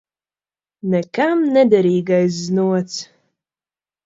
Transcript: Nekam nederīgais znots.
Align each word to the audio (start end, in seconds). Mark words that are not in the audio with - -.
Nekam 0.93 1.43
nederīgais 1.57 2.41
znots. 2.47 2.97